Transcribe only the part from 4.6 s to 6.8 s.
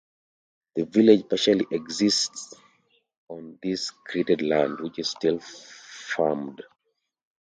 which is still farmed.